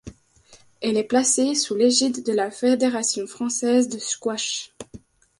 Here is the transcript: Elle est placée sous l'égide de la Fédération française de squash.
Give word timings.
Elle 0.81 0.97
est 0.97 1.03
placée 1.03 1.53
sous 1.53 1.75
l'égide 1.75 2.25
de 2.25 2.33
la 2.33 2.49
Fédération 2.49 3.27
française 3.27 3.87
de 3.87 3.99
squash. 3.99 4.71